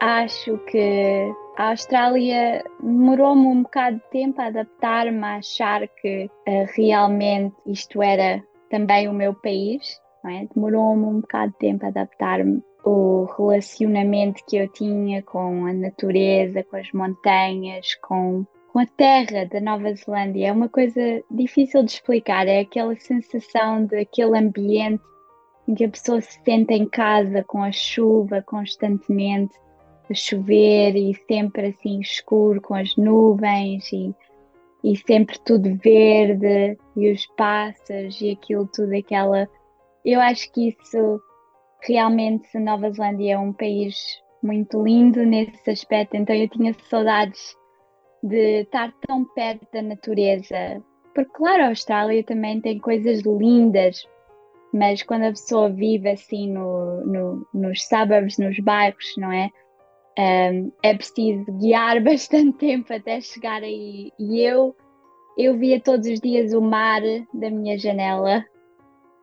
Acho 0.00 0.58
que 0.66 1.32
a 1.56 1.70
Austrália 1.70 2.64
demorou-me 2.80 3.46
um 3.46 3.62
bocado 3.62 3.96
de 3.96 4.10
tempo 4.10 4.40
a 4.40 4.46
adaptar-me, 4.46 5.22
a 5.22 5.36
achar 5.36 5.86
que 5.86 6.24
uh, 6.48 6.66
realmente 6.74 7.54
isto 7.66 8.02
era 8.02 8.42
também 8.70 9.08
o 9.08 9.12
meu 9.12 9.34
país. 9.34 10.00
É? 10.24 10.46
Demorou-me 10.54 11.04
um 11.04 11.20
bocado 11.20 11.52
de 11.52 11.58
tempo 11.58 11.84
a 11.84 11.88
adaptar-me 11.88 12.62
o 12.84 13.26
relacionamento 13.36 14.42
que 14.48 14.56
eu 14.56 14.68
tinha 14.68 15.22
com 15.22 15.66
a 15.66 15.72
natureza, 15.72 16.64
com 16.64 16.76
as 16.76 16.90
montanhas, 16.92 17.94
com, 17.96 18.46
com 18.72 18.78
a 18.78 18.86
terra 18.86 19.44
da 19.44 19.60
Nova 19.60 19.92
Zelândia. 19.94 20.48
É 20.48 20.52
uma 20.52 20.68
coisa 20.68 21.22
difícil 21.30 21.82
de 21.82 21.92
explicar, 21.92 22.46
é 22.46 22.60
aquela 22.60 22.94
sensação 22.96 23.84
de 23.84 23.98
aquele 23.98 24.38
ambiente 24.38 25.02
em 25.68 25.74
que 25.74 25.84
a 25.84 25.88
pessoa 25.88 26.20
se 26.20 26.40
sente 26.44 26.72
em 26.72 26.88
casa 26.88 27.44
com 27.44 27.62
a 27.62 27.72
chuva 27.72 28.42
constantemente 28.42 29.52
a 30.12 30.14
chover 30.14 30.94
e 30.94 31.14
sempre 31.26 31.68
assim 31.68 32.00
escuro 32.00 32.60
com 32.60 32.74
as 32.74 32.94
nuvens 32.96 33.90
e, 33.92 34.14
e 34.84 34.96
sempre 34.96 35.38
tudo 35.40 35.74
verde 35.76 36.78
e 36.96 37.10
os 37.10 37.26
pássaros 37.36 38.20
e 38.20 38.30
aquilo 38.30 38.68
tudo 38.72 38.94
aquela 38.94 39.48
eu 40.04 40.20
acho 40.20 40.50
que 40.52 40.68
isso 40.68 41.20
realmente 41.80 42.58
Nova 42.58 42.90
Zelândia 42.90 43.34
é 43.34 43.38
um 43.38 43.52
país 43.52 44.22
muito 44.42 44.82
lindo 44.82 45.24
nesse 45.24 45.70
aspecto 45.70 46.16
então 46.16 46.34
eu 46.36 46.48
tinha 46.48 46.74
saudades 46.88 47.56
de 48.22 48.62
estar 48.62 48.92
tão 49.06 49.24
perto 49.24 49.66
da 49.72 49.82
natureza 49.82 50.82
porque 51.14 51.30
claro 51.34 51.64
a 51.64 51.68
Austrália 51.68 52.22
também 52.22 52.60
tem 52.60 52.78
coisas 52.78 53.20
lindas 53.22 54.06
mas 54.72 55.02
quando 55.02 55.24
a 55.24 55.30
pessoa 55.30 55.68
vive 55.68 56.08
assim 56.08 56.50
no, 56.50 57.04
no, 57.04 57.48
nos 57.52 57.84
suburbs, 57.86 58.38
nos 58.38 58.58
bairros, 58.58 59.14
não 59.18 59.30
é? 59.30 59.50
Um, 60.18 60.72
é 60.82 60.94
preciso 60.94 61.44
guiar 61.58 62.00
bastante 62.04 62.58
tempo 62.58 62.92
até 62.92 63.20
chegar 63.20 63.62
aí. 63.62 64.12
E 64.18 64.40
eu, 64.40 64.76
eu 65.36 65.58
via 65.58 65.80
todos 65.80 66.06
os 66.06 66.20
dias 66.20 66.52
o 66.52 66.60
mar 66.60 67.02
da 67.32 67.50
minha 67.50 67.78
janela. 67.78 68.44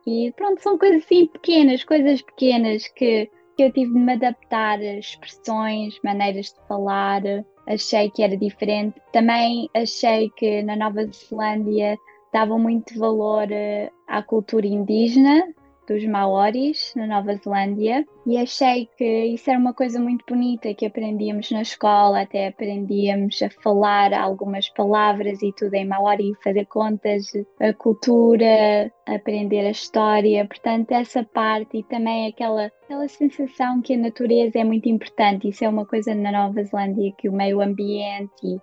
E 0.06 0.32
pronto, 0.36 0.62
são 0.62 0.78
coisas 0.78 1.04
assim 1.04 1.26
pequenas, 1.26 1.84
coisas 1.84 2.22
pequenas 2.22 2.88
que, 2.88 3.30
que 3.56 3.62
eu 3.62 3.72
tive 3.72 3.92
de 3.92 3.98
me 3.98 4.12
adaptar, 4.14 4.82
expressões, 4.82 5.98
maneiras 6.02 6.46
de 6.46 6.66
falar. 6.66 7.22
Achei 7.66 8.10
que 8.10 8.22
era 8.22 8.36
diferente. 8.36 9.00
Também 9.12 9.68
achei 9.74 10.30
que 10.30 10.62
na 10.62 10.74
Nova 10.74 11.06
Zelândia 11.06 11.98
davam 12.32 12.58
muito 12.58 12.98
valor 12.98 13.50
eh, 13.50 13.90
à 14.06 14.22
cultura 14.22 14.66
indígena, 14.66 15.52
dos 15.90 16.06
Maoris 16.06 16.92
na 16.94 17.04
Nova 17.04 17.34
Zelândia 17.34 18.06
e 18.24 18.38
achei 18.38 18.88
que 18.96 19.24
isso 19.26 19.50
era 19.50 19.58
uma 19.58 19.74
coisa 19.74 19.98
muito 19.98 20.24
bonita 20.24 20.72
que 20.72 20.86
aprendíamos 20.86 21.50
na 21.50 21.62
escola, 21.62 22.20
até 22.20 22.46
aprendíamos 22.46 23.42
a 23.42 23.50
falar 23.50 24.14
algumas 24.14 24.68
palavras 24.68 25.42
e 25.42 25.52
tudo 25.52 25.74
em 25.74 25.84
Maori, 25.84 26.32
fazer 26.44 26.66
contas, 26.66 27.26
a 27.58 27.72
cultura, 27.72 28.92
aprender 29.04 29.66
a 29.66 29.70
história, 29.70 30.46
portanto 30.46 30.92
essa 30.92 31.24
parte 31.24 31.78
e 31.78 31.82
também 31.82 32.28
aquela, 32.28 32.66
aquela 32.84 33.08
sensação 33.08 33.82
que 33.82 33.94
a 33.94 33.98
natureza 33.98 34.60
é 34.60 34.64
muito 34.64 34.88
importante, 34.88 35.48
isso 35.48 35.64
é 35.64 35.68
uma 35.68 35.84
coisa 35.84 36.14
na 36.14 36.30
Nova 36.30 36.62
Zelândia 36.62 37.12
que 37.18 37.28
o 37.28 37.32
meio 37.32 37.60
ambiente 37.60 38.60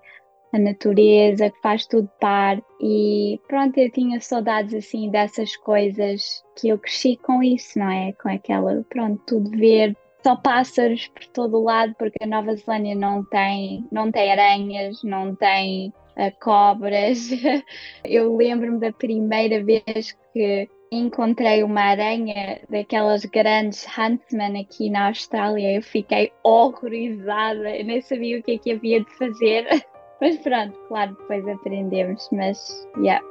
a 0.58 0.60
natureza, 0.60 1.50
que 1.50 1.62
faz 1.62 1.86
tudo 1.86 2.10
par. 2.20 2.62
E 2.82 3.40
pronto, 3.48 3.78
eu 3.78 3.90
tinha 3.92 4.20
saudades 4.20 4.74
assim 4.74 5.10
dessas 5.10 5.56
coisas 5.56 6.44
que 6.60 6.70
eu 6.70 6.78
cresci 6.78 7.18
com 7.18 7.42
isso, 7.42 7.80
não 7.80 7.90
é? 7.90 8.12
Com 8.14 8.30
aquela, 8.30 8.84
pronto, 8.90 9.22
tudo 9.26 9.50
verde, 9.52 9.96
só 10.24 10.36
pássaros 10.36 11.08
por 11.08 11.26
todo 11.28 11.58
o 11.58 11.64
lado, 11.64 11.96
porque 11.98 12.24
a 12.24 12.28
Nova 12.28 12.56
Zelândia 12.56 12.96
não 12.96 13.24
tem, 13.24 13.88
não 13.92 14.12
tem 14.12 14.32
aranhas, 14.32 15.02
não 15.04 15.36
tem 15.36 15.94
uh, 16.18 16.40
cobras. 16.42 17.30
eu 18.04 18.36
lembro-me 18.36 18.80
da 18.80 18.92
primeira 18.92 19.64
vez 19.64 20.18
que 20.34 20.70
encontrei 20.92 21.64
uma 21.64 21.82
aranha 21.82 22.62
daquelas 22.70 23.26
grandes 23.26 23.86
Huntsman 23.98 24.60
aqui 24.62 24.90
na 24.90 25.08
Austrália. 25.08 25.76
Eu 25.76 25.82
fiquei 25.82 26.32
horrorizada, 26.44 27.76
eu 27.76 27.86
nem 27.86 28.02
sabia 28.02 28.40
o 28.40 28.44
que 28.44 28.52
é 28.52 28.58
que 28.58 28.72
havia 28.72 29.04
de 29.04 29.18
fazer. 29.18 29.68
Mas 30.20 30.38
pronto, 30.38 30.78
claro, 30.88 31.16
depois 31.20 31.48
aprendemos, 31.48 32.28
mas 32.32 32.88
yeah. 32.98 33.24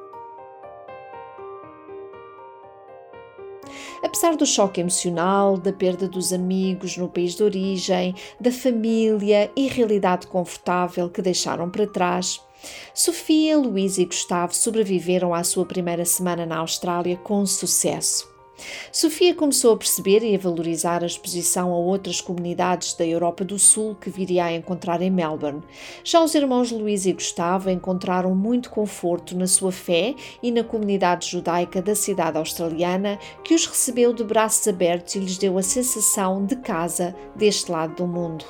Apesar 4.02 4.36
do 4.36 4.46
choque 4.46 4.80
emocional, 4.80 5.56
da 5.56 5.72
perda 5.72 6.08
dos 6.08 6.32
amigos 6.32 6.96
no 6.96 7.08
país 7.08 7.34
de 7.34 7.42
origem, 7.42 8.14
da 8.40 8.52
família 8.52 9.50
e 9.56 9.66
realidade 9.66 10.28
confortável 10.28 11.10
que 11.10 11.20
deixaram 11.20 11.68
para 11.68 11.86
trás, 11.86 12.40
Sofia, 12.94 13.58
Luís 13.58 13.98
e 13.98 14.04
Gustavo 14.04 14.54
sobreviveram 14.54 15.34
à 15.34 15.42
sua 15.44 15.66
primeira 15.66 16.04
semana 16.04 16.46
na 16.46 16.58
Austrália 16.58 17.16
com 17.16 17.44
sucesso. 17.44 18.35
Sofia 18.90 19.34
começou 19.34 19.74
a 19.74 19.76
perceber 19.76 20.22
e 20.22 20.34
a 20.34 20.38
valorizar 20.38 21.02
a 21.02 21.06
exposição 21.06 21.72
a 21.72 21.76
outras 21.76 22.20
comunidades 22.20 22.94
da 22.94 23.06
Europa 23.06 23.44
do 23.44 23.58
Sul 23.58 23.94
que 24.00 24.10
viria 24.10 24.44
a 24.44 24.52
encontrar 24.52 25.02
em 25.02 25.10
Melbourne. 25.10 25.62
Já 26.02 26.22
os 26.22 26.34
irmãos 26.34 26.70
Luís 26.70 27.06
e 27.06 27.12
Gustavo 27.12 27.70
encontraram 27.70 28.34
muito 28.34 28.70
conforto 28.70 29.36
na 29.36 29.46
sua 29.46 29.72
fé 29.72 30.14
e 30.42 30.50
na 30.50 30.64
comunidade 30.64 31.28
judaica 31.28 31.82
da 31.82 31.94
cidade 31.94 32.38
australiana, 32.38 33.18
que 33.44 33.54
os 33.54 33.66
recebeu 33.66 34.12
de 34.12 34.24
braços 34.24 34.66
abertos 34.66 35.14
e 35.14 35.18
lhes 35.18 35.38
deu 35.38 35.58
a 35.58 35.62
sensação 35.62 36.44
de 36.44 36.56
casa 36.56 37.14
deste 37.34 37.70
lado 37.70 37.94
do 37.96 38.06
mundo. 38.06 38.44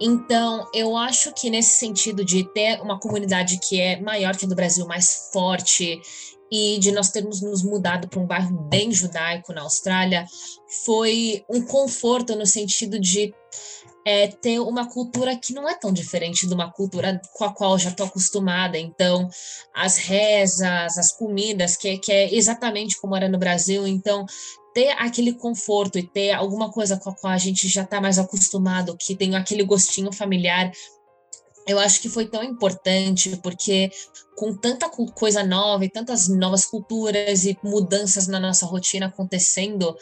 Então, 0.00 0.66
eu 0.72 0.96
acho 0.96 1.32
que 1.34 1.50
nesse 1.50 1.78
sentido 1.78 2.24
de 2.24 2.44
ter 2.52 2.80
uma 2.80 2.98
comunidade 2.98 3.58
que 3.58 3.78
é 3.80 4.00
maior 4.00 4.34
que 4.36 4.46
a 4.46 4.48
do 4.48 4.54
Brasil, 4.54 4.86
mais 4.86 5.28
forte, 5.32 6.00
e 6.50 6.78
de 6.78 6.90
nós 6.90 7.10
termos 7.10 7.40
nos 7.40 7.62
mudado 7.62 8.08
para 8.08 8.18
um 8.18 8.26
bairro 8.26 8.56
bem 8.68 8.90
judaico 8.90 9.52
na 9.52 9.62
Austrália, 9.62 10.24
foi 10.84 11.44
um 11.48 11.62
conforto 11.62 12.34
no 12.34 12.46
sentido 12.46 12.98
de 12.98 13.32
é, 14.04 14.28
ter 14.28 14.58
uma 14.58 14.88
cultura 14.88 15.36
que 15.36 15.52
não 15.52 15.68
é 15.68 15.74
tão 15.74 15.92
diferente 15.92 16.46
de 16.46 16.54
uma 16.54 16.72
cultura 16.72 17.20
com 17.34 17.44
a 17.44 17.52
qual 17.52 17.78
já 17.78 17.90
estou 17.90 18.06
acostumada. 18.06 18.78
Então, 18.78 19.28
as 19.74 19.98
rezas, 19.98 20.98
as 20.98 21.12
comidas, 21.12 21.76
que, 21.76 21.98
que 21.98 22.10
é 22.10 22.34
exatamente 22.34 22.98
como 23.00 23.14
era 23.14 23.28
no 23.28 23.38
Brasil. 23.38 23.86
Então, 23.86 24.24
ter 24.74 24.90
aquele 24.98 25.32
conforto 25.32 25.98
e 25.98 26.02
ter 26.02 26.32
alguma 26.32 26.70
coisa 26.70 26.96
com 26.96 27.10
a 27.10 27.14
qual 27.14 27.32
a 27.32 27.38
gente 27.38 27.68
já 27.68 27.82
está 27.82 28.00
mais 28.00 28.18
acostumado, 28.18 28.96
que 28.98 29.14
tem 29.14 29.34
aquele 29.36 29.64
gostinho 29.64 30.12
familiar, 30.12 30.70
eu 31.70 31.78
acho 31.78 32.00
que 32.00 32.08
foi 32.08 32.26
tão 32.26 32.42
importante, 32.42 33.36
porque 33.42 33.90
com 34.36 34.54
tanta 34.54 34.88
coisa 34.88 35.44
nova 35.44 35.84
e 35.84 35.90
tantas 35.90 36.26
novas 36.26 36.64
culturas 36.64 37.44
e 37.44 37.58
mudanças 37.62 38.26
na 38.26 38.40
nossa 38.40 38.64
rotina 38.64 39.06
acontecendo, 39.06 39.94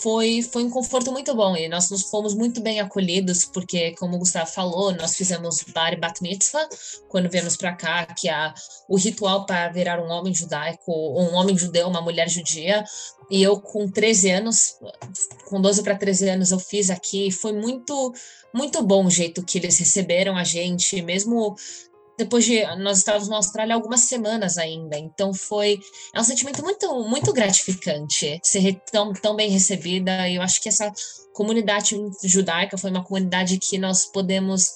foi, 0.00 0.42
foi 0.42 0.64
um 0.64 0.70
conforto 0.70 1.12
muito 1.12 1.34
bom. 1.34 1.56
E 1.56 1.68
nós 1.68 1.90
nos 1.90 2.04
fomos 2.08 2.34
muito 2.34 2.60
bem 2.60 2.80
acolhidos, 2.80 3.44
porque, 3.44 3.92
como 3.92 4.16
o 4.16 4.18
Gustavo 4.18 4.50
falou, 4.50 4.92
nós 4.94 5.14
fizemos 5.14 5.62
bar 5.74 5.92
e 5.92 5.96
bat 5.96 6.22
mitzvah 6.22 6.66
quando 7.08 7.30
viemos 7.30 7.56
para 7.56 7.74
cá, 7.74 8.06
que 8.06 8.28
é 8.28 8.54
o 8.88 8.96
ritual 8.96 9.46
para 9.46 9.68
virar 9.68 10.00
um 10.00 10.10
homem 10.10 10.34
judaico, 10.34 10.90
um 10.90 11.34
homem 11.34 11.56
judeu, 11.56 11.86
uma 11.86 12.00
mulher 12.00 12.28
judia. 12.28 12.82
E 13.30 13.42
eu, 13.42 13.60
com 13.60 13.90
13 13.90 14.30
anos, 14.30 14.78
com 15.46 15.60
12 15.60 15.82
para 15.82 15.96
13 15.96 16.28
anos, 16.30 16.50
eu 16.50 16.58
fiz 16.58 16.90
aqui. 16.90 17.30
Foi 17.30 17.52
muito, 17.52 18.14
muito 18.56 18.82
bom 18.82 19.04
o 19.04 19.10
jeito 19.10 19.44
que 19.44 19.58
eles 19.58 19.78
receberam 19.78 20.36
a 20.36 20.42
gente, 20.42 21.02
mesmo 21.02 21.54
depois 22.18 22.46
de 22.46 22.64
nós 22.76 22.98
estávamos 22.98 23.28
na 23.28 23.36
Austrália 23.36 23.74
algumas 23.74 24.00
semanas 24.00 24.56
ainda, 24.56 24.96
então 24.96 25.34
foi 25.34 25.78
é 26.14 26.20
um 26.20 26.24
sentimento 26.24 26.62
muito 26.62 27.04
muito 27.04 27.30
gratificante 27.32 28.40
ser 28.42 28.80
tão, 28.90 29.12
tão 29.12 29.36
bem 29.36 29.50
recebida. 29.50 30.26
E 30.26 30.36
eu 30.36 30.42
acho 30.42 30.62
que 30.62 30.68
essa 30.70 30.90
comunidade 31.34 31.94
judaica 32.24 32.78
foi 32.78 32.90
uma 32.90 33.04
comunidade 33.04 33.58
que 33.58 33.76
nós 33.76 34.06
podemos 34.06 34.70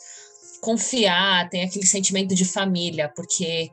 confiar, 0.60 1.48
tem 1.48 1.62
aquele 1.64 1.86
sentimento 1.86 2.34
de 2.34 2.44
família, 2.44 3.10
porque 3.16 3.70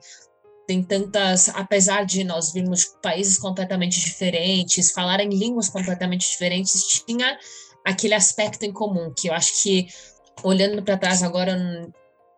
tem 0.66 0.82
tantas, 0.82 1.50
apesar 1.50 2.06
de 2.06 2.24
nós 2.24 2.54
virmos 2.54 2.82
de 2.82 3.02
países 3.02 3.38
completamente 3.38 4.00
diferentes, 4.00 4.92
falarem 4.92 5.30
línguas 5.30 5.70
completamente 5.70 6.30
diferentes, 6.30 7.04
tinha 7.06 7.38
aquele 7.88 8.14
aspecto 8.14 8.64
em 8.64 8.74
comum 8.74 9.14
que 9.16 9.30
eu 9.30 9.34
acho 9.34 9.64
que 9.64 9.88
olhando 10.44 10.84
para 10.84 10.98
trás 10.98 11.24
agora 11.24 11.58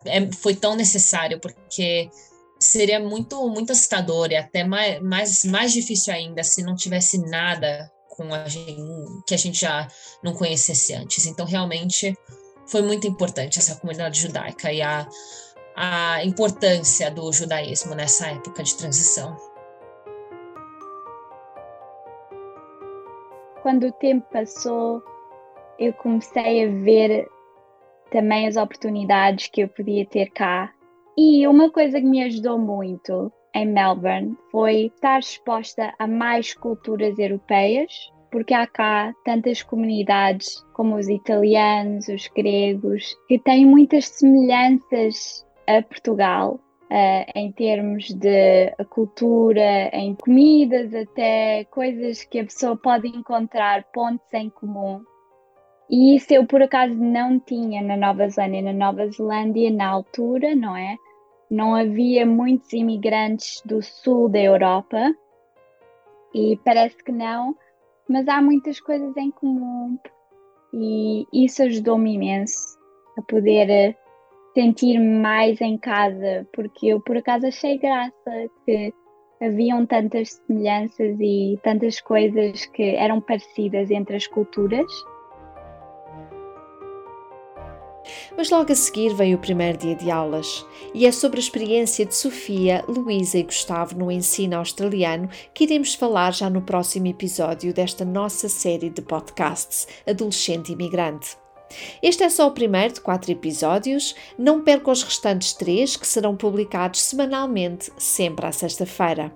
é, 0.06 0.32
foi 0.32 0.56
tão 0.56 0.76
necessário, 0.76 1.40
porque 1.40 2.08
seria 2.60 3.00
muito, 3.00 3.50
muito 3.50 3.72
assustador 3.72 4.32
e 4.32 4.36
até 4.36 4.64
mais, 4.64 5.02
mais, 5.02 5.44
mais 5.46 5.74
difícil 5.74 6.14
ainda 6.14 6.44
se 6.44 6.62
não 6.62 6.76
tivesse 6.76 7.18
nada 7.18 7.92
com 8.10 8.32
a 8.32 8.48
gente, 8.48 9.24
que 9.26 9.34
a 9.34 9.38
gente 9.38 9.60
já 9.60 9.88
não 10.24 10.34
conhecesse 10.34 10.94
antes. 10.94 11.26
Então, 11.26 11.48
realmente, 11.48 12.16
foi 12.68 12.84
muito 12.84 13.08
importante 13.08 13.58
essa 13.58 13.76
comunidade 13.76 14.22
judaica 14.22 14.72
e 14.72 14.84
a, 14.84 15.08
a 15.76 16.24
importância 16.24 17.10
do 17.10 17.32
judaísmo 17.34 17.96
nessa 17.96 18.28
época 18.28 18.62
de 18.62 18.76
transição. 18.76 19.36
Quando 23.64 23.88
o 23.88 23.92
tempo 23.94 24.26
passou, 24.32 25.04
eu 25.80 25.94
comecei 25.94 26.66
a 26.66 26.70
ver 26.70 27.28
também 28.12 28.48
as 28.48 28.58
oportunidades 28.58 29.48
que 29.48 29.62
eu 29.62 29.70
podia 29.70 30.06
ter 30.06 30.30
cá. 30.32 30.72
E 31.18 31.48
uma 31.48 31.72
coisa 31.72 32.00
que 32.00 32.06
me 32.06 32.22
ajudou 32.24 32.60
muito 32.60 33.32
em 33.56 33.66
Melbourne 33.66 34.38
foi 34.52 34.92
estar 34.94 35.20
exposta 35.20 35.94
a 35.98 36.06
mais 36.06 36.54
culturas 36.54 37.18
europeias, 37.18 38.12
porque 38.30 38.54
há 38.54 38.68
cá 38.68 39.14
tantas 39.24 39.64
comunidades 39.64 40.64
como 40.74 40.96
os 40.96 41.08
italianos, 41.08 42.08
os 42.10 42.28
gregos, 42.28 43.16
que 43.28 43.40
têm 43.40 43.66
muitas 43.66 44.06
semelhanças 44.08 45.46
a 45.66 45.82
Portugal. 45.82 46.60
Uh, 46.92 47.24
em 47.36 47.52
termos 47.52 48.12
de 48.16 48.72
cultura, 48.90 49.92
em 49.94 50.16
comidas, 50.16 50.92
até 50.92 51.64
coisas 51.66 52.24
que 52.24 52.40
a 52.40 52.44
pessoa 52.44 52.76
pode 52.76 53.08
encontrar 53.08 53.84
pontos 53.94 54.26
em 54.34 54.50
comum 54.50 55.00
e 55.90 56.16
isso 56.16 56.32
eu 56.32 56.46
por 56.46 56.62
acaso 56.62 56.94
não 56.94 57.40
tinha 57.40 57.82
na 57.82 57.98
Nova 57.98 58.30
Zelândia. 58.30 58.62
Na 58.62 58.74
Nova 58.74 59.08
Zelândia, 59.10 59.72
na 59.72 59.88
altura, 59.88 60.56
não 60.56 60.78
é? 60.78 60.96
Não 61.50 61.74
havia 61.74 62.26
muitos 62.28 62.72
imigrantes 62.74 63.60
do 63.66 63.82
sul 63.82 64.30
da 64.30 64.40
Europa 64.40 65.16
e 66.34 66.60
parece 66.64 67.04
que 67.04 67.12
não, 67.12 67.58
mas 68.08 68.28
há 68.28 68.40
muitas 68.40 68.80
coisas 68.80 69.18
em 69.18 69.32
comum 69.32 69.98
e 70.72 71.26
isso 71.34 71.64
ajudou-me 71.64 72.14
imenso 72.14 72.78
a 73.18 73.24
poder 73.24 73.68
eh, 73.72 73.96
sentir-me 74.54 75.20
mais 75.20 75.60
em 75.60 75.76
casa, 75.76 76.48
porque 76.54 76.86
eu 76.86 77.02
por 77.02 77.18
acaso 77.18 77.48
achei 77.48 77.80
graça 77.80 78.32
que 78.64 78.94
haviam 79.42 79.88
tantas 79.88 80.34
semelhanças 80.34 81.18
e 81.20 81.60
tantas 81.64 82.00
coisas 82.00 82.68
que 82.68 82.96
eram 82.96 83.20
parecidas 83.20 83.90
entre 83.90 84.18
as 84.18 84.28
culturas 84.28 84.86
Mas 88.38 88.50
logo 88.50 88.72
a 88.72 88.76
seguir 88.76 89.14
veio 89.14 89.38
o 89.38 89.42
primeiro 89.42 89.78
dia 89.78 89.96
de 89.96 90.10
aulas, 90.10 90.66
e 90.94 91.06
é 91.06 91.12
sobre 91.12 91.40
a 91.40 91.44
experiência 91.44 92.06
de 92.06 92.16
Sofia, 92.16 92.84
Luísa 92.88 93.38
e 93.38 93.44
Gustavo 93.44 93.98
no 93.98 94.12
ensino 94.12 94.58
australiano 94.58 95.30
que 95.54 95.64
iremos 95.64 95.94
falar 95.94 96.34
já 96.34 96.50
no 96.50 96.62
próximo 96.62 97.08
episódio 97.08 97.74
desta 97.74 98.06
nossa 98.06 98.50
série 98.50 98.90
de 98.90 99.02
podcasts 99.02 99.88
Adolescente 100.08 100.72
Imigrante. 100.72 101.38
Este 102.02 102.24
é 102.24 102.30
só 102.30 102.48
o 102.48 102.52
primeiro 102.52 102.96
de 102.96 103.02
quatro 103.02 103.32
episódios. 103.32 104.16
Não 104.38 104.64
perca 104.64 104.92
os 104.92 105.04
restantes 105.04 105.54
três 105.54 105.96
que 105.96 106.08
serão 106.08 106.36
publicados 106.36 107.02
semanalmente, 107.02 107.92
sempre 107.98 108.46
à 108.46 108.52
sexta-feira. 108.52 109.32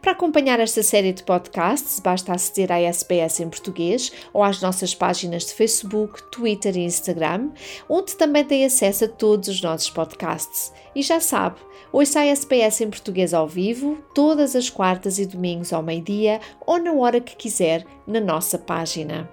Para 0.00 0.12
acompanhar 0.12 0.60
esta 0.60 0.82
série 0.82 1.12
de 1.12 1.22
podcasts, 1.22 2.00
basta 2.00 2.32
aceder 2.32 2.70
à 2.72 2.80
SBS 2.80 3.40
em 3.40 3.48
português 3.48 4.12
ou 4.32 4.42
às 4.42 4.60
nossas 4.60 4.94
páginas 4.94 5.46
de 5.46 5.54
Facebook, 5.54 6.22
Twitter 6.30 6.76
e 6.76 6.84
Instagram, 6.84 7.50
onde 7.88 8.16
também 8.16 8.44
tem 8.44 8.64
acesso 8.64 9.04
a 9.04 9.08
todos 9.08 9.48
os 9.48 9.60
nossos 9.60 9.90
podcasts. 9.90 10.72
E 10.94 11.02
já 11.02 11.20
sabe, 11.20 11.56
ouça 11.92 12.20
a 12.20 12.26
SBS 12.26 12.80
em 12.80 12.90
português 12.90 13.34
ao 13.34 13.48
vivo, 13.48 13.98
todas 14.14 14.54
as 14.54 14.70
quartas 14.70 15.18
e 15.18 15.26
domingos 15.26 15.72
ao 15.72 15.82
meio-dia 15.82 16.40
ou 16.66 16.78
na 16.78 16.92
hora 16.92 17.20
que 17.20 17.36
quiser 17.36 17.84
na 18.06 18.20
nossa 18.20 18.58
página. 18.58 19.28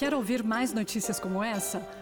Quer 0.00 0.14
ouvir 0.14 0.42
mais 0.42 0.72
notícias 0.72 1.20
como 1.20 1.44
essa? 1.44 1.86